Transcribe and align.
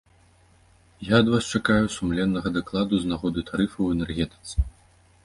Я 1.09 1.13
ад 1.23 1.27
вас 1.33 1.49
чакаю 1.59 1.85
сумленнага 1.97 2.53
дакладу 2.57 2.95
з 3.03 3.13
нагоды 3.13 3.45
тарыфаў 3.51 3.83
у 3.89 3.91
энергетыцы. 3.97 4.55